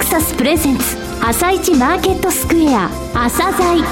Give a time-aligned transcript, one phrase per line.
[0.00, 3.84] クサスプレゼンツ朝一マーケットスクエア朝鮮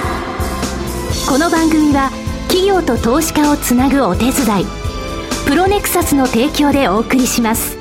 [1.29, 2.11] この番組は
[2.48, 4.64] 企業と投資家をつなぐお手伝い
[5.46, 7.77] プロネクサスの提供でお送りします。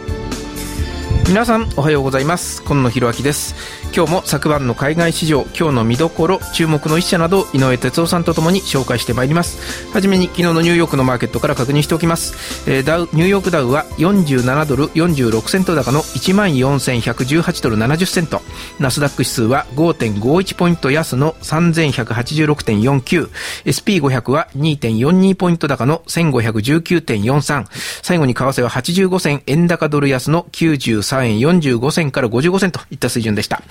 [1.27, 2.63] 皆さんおはようございます。
[2.63, 3.55] 今野博明です。
[3.95, 9.91] 今日も昨晩の海外市場今日の見どころ注目の一社など井上哲夫さんとともに紹介してまいります。
[9.93, 18.41] はじめに昨日のニューヨークのマーケットから確認しておきます、えー、ダウニューヨークダウは47ドル46セント高の14,118ドル70セント。
[18.79, 27.65] ナスダック指数は5.51ポイント安の 3186.49SP500 は2.42ポイント高の1519.43
[28.03, 33.61] 最後に為替は85銭円高ドル安の93円45銭から55銭といった水準でした。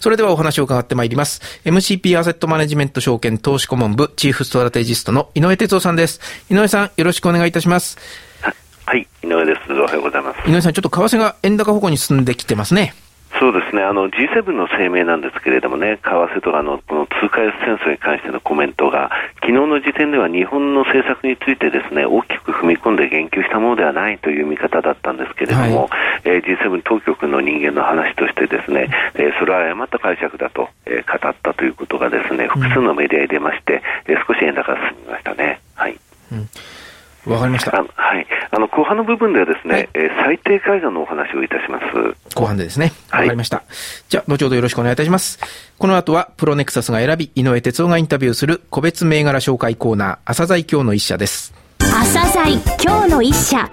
[0.00, 1.40] それではお話を伺ってまいります。
[1.64, 6.20] MCP アセットマネジメント証券投資顧問部チーフストラテジストの井上哲夫さんです。
[6.50, 7.98] 井上さん、よろしくお願いいたします。
[8.86, 9.72] はい、井上です。
[9.72, 10.48] おはようございます。
[10.48, 12.94] 井上さん、ちょっと為替が円高方向に進んできてますね。
[13.38, 35.60] そうですね、あの G7 の声明なんですけれどもね、為替とかのこの通貨安戦争に関してのコメントが、昨日の時点では日本の政策についてですね大きく踏み込んで言及したものではないという見方だったんですけれども、はい、えー、G7 当局の人間の話としてですね、えー、それは誤った解釈だと、えー、語ったということがですね複数のメディアに出まして、えー、少し円高が進みましたね。
[35.74, 35.98] はい、
[36.32, 36.48] うん
[37.26, 37.72] わかりました。
[37.72, 37.84] は
[38.18, 38.26] い。
[38.50, 42.34] あの、後半の部分ではですね、はい、えー、最低海岸のお話をいたします。
[42.34, 42.92] 後半でですね。
[43.10, 43.58] わかりました。
[43.58, 43.66] はい、
[44.08, 45.38] じゃあ、後ほどよろしくお願いいたします。
[45.78, 51.52] この後は、プロネクサスが選び、井上哲夫がインタビューする個別銘柄紹介コーナー、朝鮮今日の一社です。
[51.78, 53.68] 朝鮮今日の一社。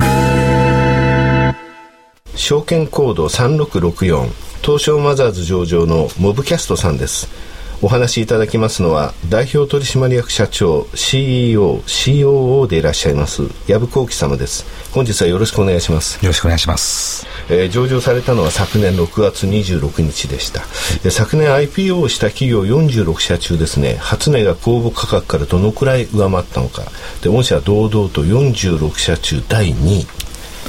[2.36, 4.28] 証券コード3664、
[4.64, 7.53] 東証マザーズ上場のモブキャストさんです。
[7.82, 14.66] お話しいただきますのは代表取締役社長 CEO、COO でいらっしゃいます藪幸喜様です。
[14.92, 16.24] 本日はよろしくお願いします。
[16.24, 20.62] よろしくお願いします、えー、上場されたのは昨年6月26日でした、
[21.04, 26.84] で昨年 IPO をした企業46社中ですね初値が公募価格からどのくらい上回ったのか。
[27.22, 30.23] で御社堂々と46社中第2位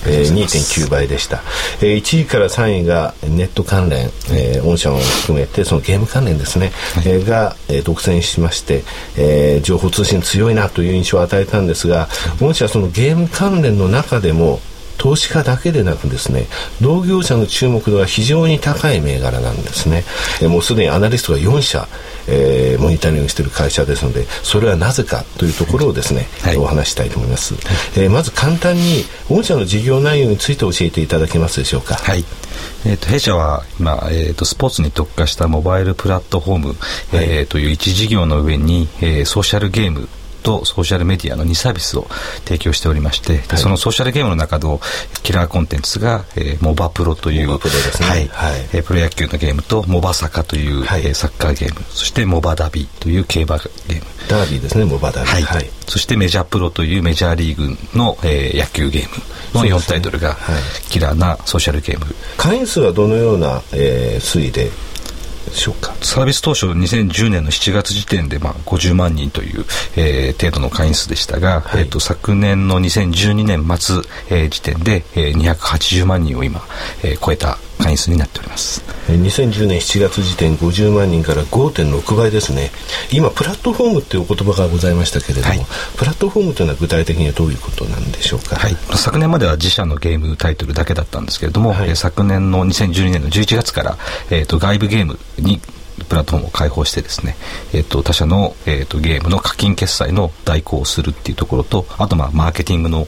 [0.07, 1.43] えー、2.9倍でした、
[1.81, 8.85] えー、1位から3位がネット関連、えー、御社も含めてそのゲーム関連ですね、はい、えー、が、えー、独占しまして、
[9.17, 12.09] えー、情報通信強いなという印象を与えたんですが
[12.41, 14.61] 御社はそのゲーム関連の中でも
[14.99, 16.47] 投資家だけでなくですね
[16.81, 20.05] 同業者の注目度が非常に高い銘柄なんですね、
[20.41, 21.89] えー、もうすでにアナリストが4社、
[22.29, 27.55] えー、モニタリングしている会社ですのでそれはなぜかというところをですね、はい、お話したいと思います、
[27.97, 31.95] えー、まず簡単に御社の事業内容について教えていただけますでしょうか？
[31.95, 32.25] はい。
[32.87, 36.77] えーと、弊社は今、えーと、スポーツに特化したモバイルプラットフォーム、はい、
[37.13, 40.09] えー、という一事業の上に、えー、ソーシャルゲーム
[40.45, 42.07] とソーシャルメディアの2サービスを
[42.45, 44.81] 提供しておりまして、はい、そのソーシャルゲームの中の
[45.25, 54.03] キラーコンテンツが、えー、モバプロという、ね、はい、はい、えー、プロ野球のゲームとモバサカという、はい、えー、サッカーゲームそしてモバダビという競馬ゲーム。
[54.29, 55.29] ダービーですねモバダビ。
[55.29, 60.37] はい、はい、そしてメジャープロというメジャーリーグの、えー、野球ゲームの4タイトルが、
[60.91, 62.07] キラーなソーシャルゲーム、
[62.37, 64.71] 会員数はどのような、えー、推移で
[65.55, 65.95] しょうか。
[66.03, 69.65] サービス当初2010年の7月時点でまあ50万人という、
[69.97, 76.61] えー、程度の会員数でしたが、はい、えーと、昨年の2012年末、えー、時点で、えー、280万人を今、
[77.03, 78.83] えー、超えた会員数になっております。
[79.09, 82.71] 2010年7月時点50万人から5.6倍ですね。
[83.13, 85.67] 今プラットフォームっていうお言葉がございましたけれども、はい、
[85.99, 93.99] プラットフォームというのは具体的にはどういうことなんでしょうか、はい、昨年までは自社のゲームタイトルだけだったんですけれども、はい、昨年の2012年の11月から、
[94.31, 95.61] えーと、外部ゲームに
[96.09, 97.37] プラットフォームを開放してですね、
[97.73, 103.07] えーと、他社の、えーと、ゲームの課金決済の代行をするっていうところとあとまあマーケティングのお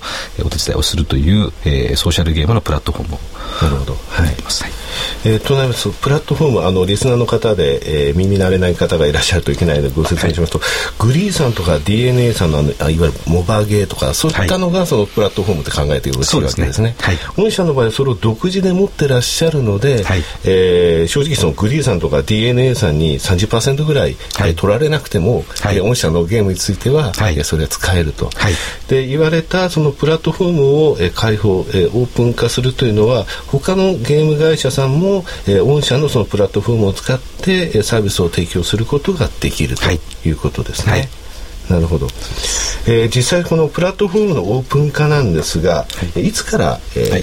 [0.48, 3.18] 手伝いをするという、えー、ソーシャルゲームのプラットフォームを
[3.62, 4.34] なるほど、はい、
[5.24, 5.90] えー、となります。
[5.90, 10.68] プラットフォームあのリスナーの方で、えー、耳慣れない方がいらっしゃるといけないのでご説明しますと、はい、
[10.98, 16.96] グリーさんとか DNA さんのあいわゆるモバゲーとかそういったのが、そのプラットフォームって考えてよろしいわけですね。
[17.00, 28.54] はい、御社の場合それを独自で持ってらっしゃるので、はい、えー、正直そのグリーさんとか DNA さんに30%ぐらい、はい、取られなくても、はい、御社のゲームについては、はい、それは使えると、はい、
[28.88, 40.30] で言われたそのプラットフォームを、え開放、えオープン化するというのは他のゲーム会社さんも、え御社のそのプラットフォームを使ってサービスを提供することができるとい。
[40.30, 40.92] うことですね。
[40.92, 41.08] はい。
[41.70, 42.06] なるほど、
[42.86, 47.22] えー、実際このプラットフォームのオープン化なんですが、はい、いつから、えーはい。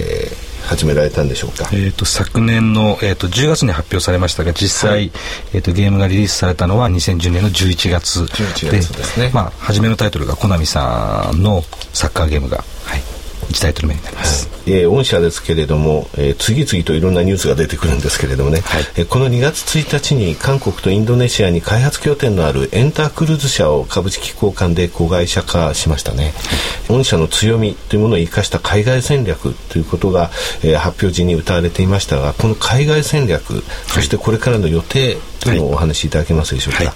[0.64, 5.12] 始められたんでしょうか、えーと、昨年の、えーと、10月に発表されましたが実際、はい、
[5.52, 11.62] えーと、ゲームがリリースされたのは2010年の11月で11月ですね、まあ、初めのタイトルがコナミさんの
[11.92, 12.64] サッカーゲームが、
[13.44, 26.32] はい、1タイトル目になります、はい、えー、御社ですけれども、えー、次々といろんなニュースが出てくるんですけれどもね、はい、えー、この2月1日に韓国とインドネシアに開発拠点のあるエンタークルーズ社を株式交換で子会社化しましたね、
[26.88, 30.30] はい、御社の強みというものを生かした海外戦略ということが、
[30.62, 36.94] えー、発表時に謳われていましたがこの海外戦略そしてこれからの予定というのをお話しいただけますでしょうか、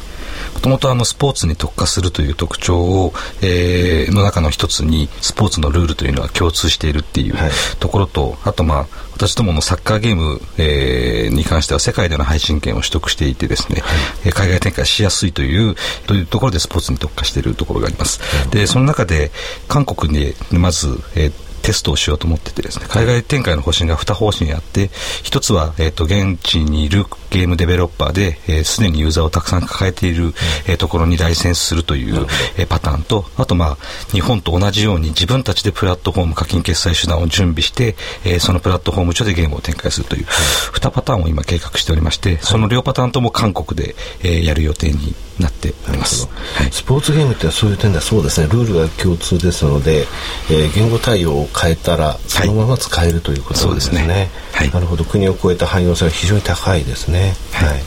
[0.55, 3.13] もともとあのスポーツに特化するという特徴を、
[3.43, 7.35] えー、の中の一つにスポーツのルールというのは共通しているっていう
[7.79, 13.81] ところと、はい、あとまあ私どものサッカーゲーム、えー、に関しては世界での配信権を取得していてですね、
[14.23, 15.75] はい、海外展開しやすいという
[16.07, 18.21] というところでスポーツに特化しているところがあります。
[18.51, 19.31] でその中で
[19.67, 24.89] 韓国にまず、えーテストをしようと思っててですね、海外展開の方針が2方針あって、
[25.23, 30.33] 一つは、えっ、ー、と、現地にいるゲームデベロッパーで、す、えー、で、にユーザーをたくさん抱えている、
[30.67, 32.27] えー、ところにライセンスするという、
[32.57, 33.79] えー、パターンと、あと、まあ、
[34.13, 48.49] 日本と同じように自分たちでプラットフォーム課金決済手段を準備して、えー、そのプラットフォーム上でゲームを展開するという、2パターンを今計画しておりまして、その両パターンとも韓国で、えー、やる予定になっております、はい、スポーツゲームってそういう点ではそうですね。
[48.51, 50.07] ルールが共通ですので、
[50.51, 53.99] えー、言語対応を変えたらそのまま使えるということですね。
[53.99, 54.31] はい、ね。
[54.53, 55.05] はい、なるほど。
[55.05, 57.35] 国を越えた汎用性は非常に高いですね。
[57.53, 57.83] はい、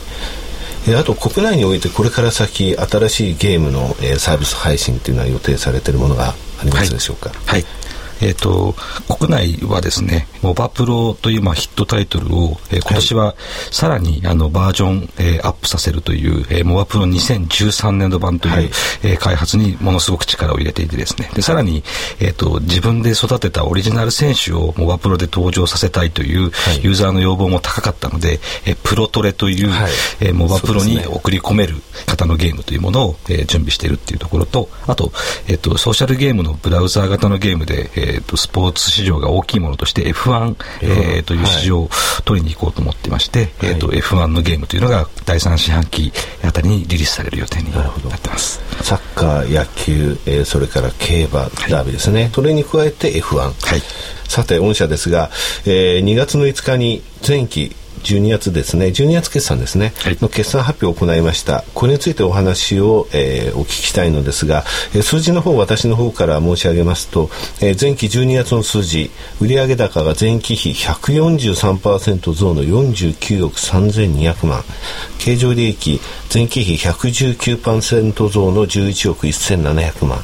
[0.88, 6.28] えあと国内においてこれから先新しいゲームの、えー、サービス配信っていうのは予定されているものが
[6.60, 7.32] ありますでしょうか？
[7.44, 7.64] はい
[8.22, 8.74] えっ、ー、と、
[9.14, 13.34] 国内はですね、モバプロというまあヒットタイトルを、えー、今年は
[13.70, 21.82] さらにあのバージョン、えー、アップさせるという、えー、モバプロ2013年度版という、はい、えー、開発にものすごく力を入れていてですね、でさらに、
[22.20, 26.52] えっ、ー、と、自分で育てたオリジナル選手をモバプロで登場させたいという
[26.82, 31.74] ユーザーの要望も高かったので、えー、プロトレという、はい、えー、モバプロに送り込める
[32.06, 35.12] 型のゲームというものを、えー、準備しているっていうところと、あと、
[35.48, 41.90] えっ、ー、と、ソーシャルゲームのブラウザー型のゲームで、ええーと、スポーツ市場が大きいものとして F1、えー、という市場を
[42.24, 46.12] 取りに行こうと思っていまして、はい、えーと、F1 のゲームというのが第3四半期
[46.44, 48.60] あたりにリリースされる予定になってます。
[48.82, 53.52] サッカー、野球、えー、それから競馬、ダービーですね、はい、それに加えて F1、はい、
[54.28, 55.30] さて御社ですが、
[55.64, 58.86] えー、2月の5日に前期12月ですね。
[58.86, 61.64] 12月決算ですね、はい、の決算発表を行いました。
[61.74, 64.64] これについてお話を、えー、お聞きしたいのですが、
[64.94, 69.10] えー、数字の方私の方から申し上げますと、えー、前期12月の数字
[69.40, 74.62] 売上高が前期比143%増の49億3200万。
[75.18, 76.00] 経常利益
[76.32, 80.18] 前期比119%増の11億1700万。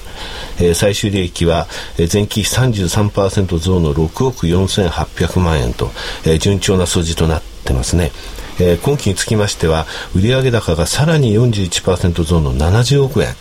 [0.61, 5.91] えー、最終利益は、えー、前期比33%増の6億4800万円と、
[6.25, 8.13] えー、順調な数字となってますね。
[8.61, 13.35] えー、今期につきましては売上高がさらに41%増の70億円。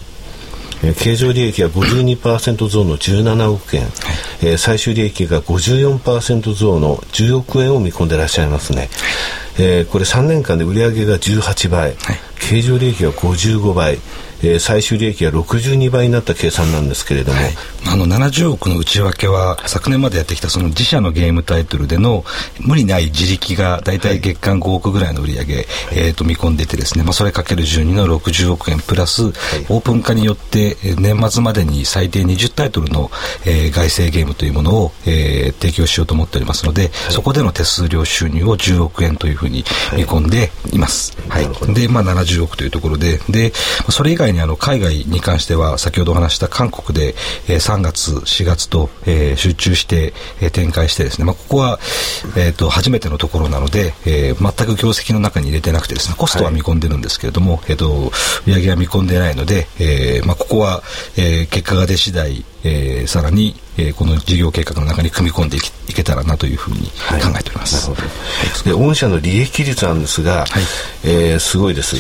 [0.83, 3.83] えー、経常利益が52%増の17億円、
[4.44, 8.89] えー、最終利益が54%増の10億円を見込んでいらっしゃいますね、
[9.57, 11.95] えー、これ3年間で売上が18倍、はい、
[12.39, 13.97] 経常利益が55倍
[14.42, 17.54] えー、最終利益が62倍になった計算なんですけれども、はい、
[17.88, 22.24] あの70億の内訳は昨年までやってきたその自社のゲームタイトルでの
[22.60, 29.34] 無理ない自力が大体月間5億ぐらいの売り上げ、はい、えー、と見込んでてですね、まあ、それかける12の60億円プラス、はい、
[29.69, 33.10] オープン化によって年末までに最低20タイトルの、
[33.45, 39.63] えー、外製ゲームというものを、えー、提供しようと思っておりますので、そこでの手数料収入を10億円というふうに
[39.95, 41.17] 見込んでいます。
[41.29, 43.51] はい、で、まあ、70億というところでで
[43.89, 47.15] それ以外外にあの海外に関しては先ほどお話した韓国で、
[47.48, 51.79] えー、3月4月と、えー、集中して、えー、展開してですね、まあ、ここは、
[52.38, 58.12] えーと、初めてのところなので、えー、全く業績の中に入れてなくてですねコストは見込んでるんですけれども、はい、えーと、
[58.46, 60.81] 売上は見込んでないので、えーまあ、ここは、
[61.17, 65.59] えー、結果が出次第、えー、さらに、えー、この事業計画の中に組み込んでい
[65.89, 66.91] いけたらなというふうに考
[67.39, 67.89] えております。
[67.89, 70.47] はい、で御社の利益率なんですが、はい、
[71.05, 71.95] えー、すごいです、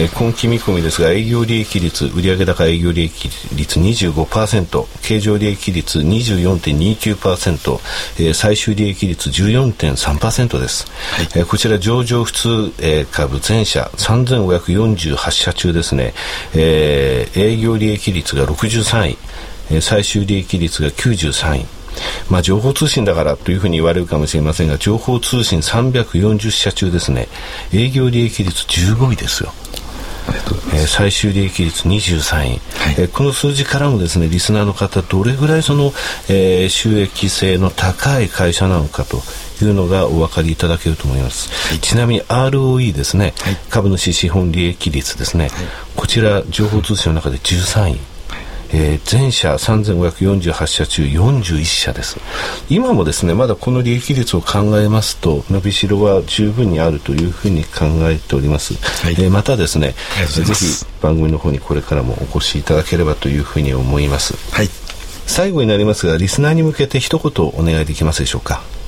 [0.00, 0.16] えー。
[0.16, 7.80] 今期見込みですが営業利益率売上高営業利益率25%経常利益率24.29%、
[8.18, 12.48] えー、最終利益率14.3%です、はい、えー、こちら上場普通、
[12.80, 16.14] えー、株全社3548社中ですね、
[16.54, 19.18] えー、営業利益率が63位
[19.80, 21.66] 最終利益率が93位。
[22.30, 27.28] まあ、情報通信だからというふうに言われるかもしれませんが情報通信340社中ですね。
[27.72, 29.52] 営業利益率15位ですよ。
[30.72, 32.60] えー、最終利益率23位、はい、
[32.98, 35.92] えー、この数字からもですねリスナーの方どれぐらいその、
[36.28, 39.20] えー、収益性の高い会社なのかと
[39.62, 45.50] いうのがお分かりいただけると思います、はい、ちなみに ROE ですね、はい、株主資本利益率ですね、
[45.96, 48.11] こちら情報通信の中で13位
[48.72, 52.18] えー、全社3548社中41社です。
[52.68, 58.74] 今もですねまだこの利益率を考えますと伸びしろは十分にあるというふうに考えております、
[59.04, 59.94] はい、えー、またですね
[60.28, 64.34] ぜひ番組の方にこれからもお越しいただければというふうに思います。
[64.54, 64.68] はい。
[65.26, 68.54] 最後になりますがリスナーに向けて一言お願いできますでしょうか？
[68.54, 68.81] はい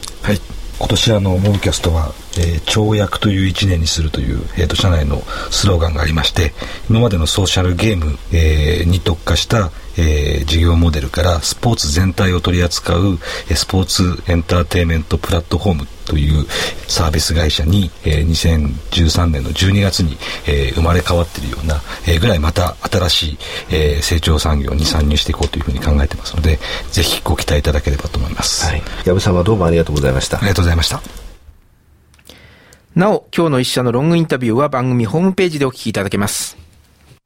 [0.85, 6.53] 今年あのモブキャストは、えー、跳躍という一年にするという、えーと、社内のスローガンがありまして
[6.91, 13.19] 今までのソーシャルゲーム、えー、に特化した、えー、事業モデルからスポーツ全体を取り扱う
[13.55, 16.47] スポーツエンターテインメントプラットフォームという
[16.87, 23.39] サービス会社に、えー、2013年の12月に、えー、生まれ変わっているような、えー、ぐらいまた新しい、
[23.71, 26.59] えー、成長産業に参入していこうというふうに考えてますので
[26.91, 30.39] ぜひご期待いただければと思います、はい、矢部さんはどうもありがとうございました。
[30.39, 31.01] ありがとうございました。
[32.95, 36.57] なお今日の一社のロングインタビューは番組ホームページでお聞きいただけます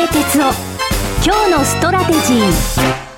[0.00, 0.52] 上哲夫
[1.22, 3.10] 今日のストラテジー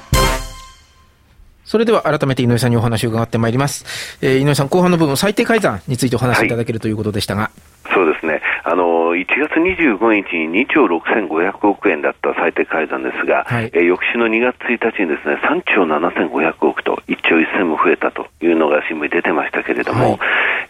[1.65, 4.19] それでは改めて井上さんにお話を伺ってまいります。
[4.21, 7.51] えー、井上さん、後半の部分、最低改ざんについてお話しいただける、はい、ということでしたが。
[7.95, 8.32] そうですね。
[8.73, 20.19] あの、1月25日に2兆6500億円だった最低改ざんですが、はい、えー、翌週の2月1日にですね、3兆7500億と1兆1000も増えたというのが新聞に出てましたけれども、はい、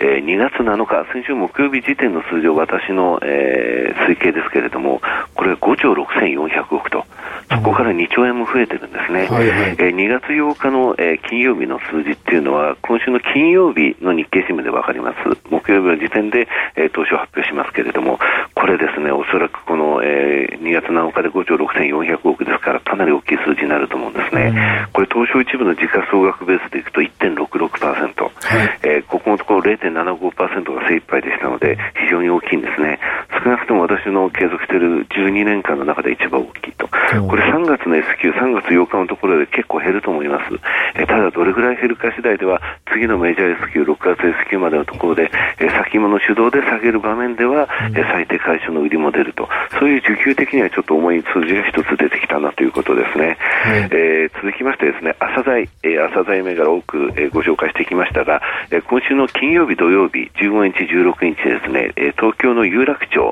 [0.00, 5.00] えー、2月7日、先週木曜日時点の数字を私の、えー、推計ですけれども、
[5.36, 7.06] これ5兆6400億と。
[7.50, 15.16] そこから2兆円も増えてるんですね、はいはい、えー、2月8日の、えー、金曜日の数字っていうのは、今週の金曜日の日経新聞で分かります、
[15.50, 18.18] 木曜日の時点で、えー、当初発表しますけれども、
[18.54, 24.52] これですね、おそらくこの、えー、2月7日で5兆6400億ですから、かなり大きい数字になると思うんですね、
[24.86, 32.98] うん、これ、東証一部の時価総額ベースでいくと1.66%、はい、えー、ここのところ0.75%が精一杯でしたので、非常に大きいんですね、
[33.42, 36.86] 少なくとも私の継続している12年間の中で一番大きいと。
[36.86, 40.54] これ3月の S q 3月8日のところで結構減ると思います。
[40.94, 42.60] えただ、どれぐらい減るか次第では、
[42.92, 53.36] 次のメジャー S q 6月 S q までのところで、え先物主導で下げる場面では、え最低解消の売りも出ると、そういう需給的にはちょっと重い数字が一つ出てきたなということですね。
[53.64, 63.31] はい、えー、続きましてですね、朝材、えー、朝材銘柄多く、えー、ご紹介してきましたが、えー、今週の金曜日、土曜日、15日、16日ですね、えー、東京の有楽町、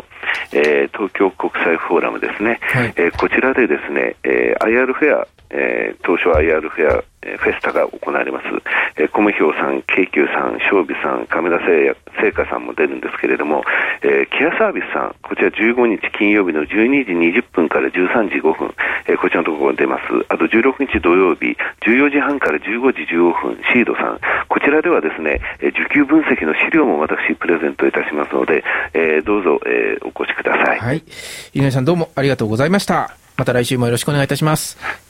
[0.52, 8.46] えー、東京国際フォーラムですね、はい、えー、こちらでですね、えー、IR フェア、えー、東証 IR フェア、えー、フェスタが行われます。
[8.96, 11.58] えー、コムヒョウさん、京急さん、正美さん、亀田
[12.20, 13.64] 製菓さんも出るんですけれども、
[14.02, 18.74] えー、ケアサービスさん、こちら15日金曜日の12時20分から13時5分、
[19.06, 20.02] えー、こちらのところに出ます。
[20.28, 28.62] あと16日土曜日、14時半から15時15分、シードさん、こちらではですね、えー、需給分析の資料も私プレゼントいたしますので、
[28.94, 30.78] えー、どうぞ、えー、お越しください。
[30.78, 31.02] はい。
[31.54, 33.16] 井上さんどうもありがとうございました。
[33.36, 35.09] また来週もよろしくお願いいたします。